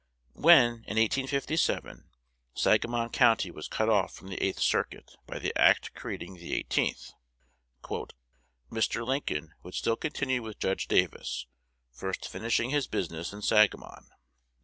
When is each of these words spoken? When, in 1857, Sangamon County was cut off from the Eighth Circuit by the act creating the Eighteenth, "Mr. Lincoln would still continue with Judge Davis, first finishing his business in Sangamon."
When, 0.33 0.63
in 0.87 0.97
1857, 0.97 2.09
Sangamon 2.55 3.09
County 3.09 3.51
was 3.51 3.67
cut 3.67 3.87
off 3.87 4.15
from 4.15 4.29
the 4.29 4.43
Eighth 4.43 4.59
Circuit 4.59 5.15
by 5.27 5.37
the 5.37 5.55
act 5.55 5.93
creating 5.93 6.37
the 6.37 6.55
Eighteenth, 6.55 7.11
"Mr. 8.71 9.05
Lincoln 9.05 9.53
would 9.61 9.75
still 9.75 9.95
continue 9.97 10.41
with 10.41 10.57
Judge 10.57 10.87
Davis, 10.87 11.45
first 11.91 12.27
finishing 12.27 12.71
his 12.71 12.87
business 12.87 13.31
in 13.31 13.43
Sangamon." 13.43 14.07